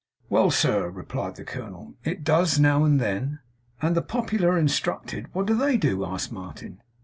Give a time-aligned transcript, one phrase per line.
[0.31, 1.93] 'Well, sir!' replied the colonel.
[2.03, 3.37] 'It does, now and then.'
[3.83, 6.81] 'And the popular instructed what do they do?' asked Martin.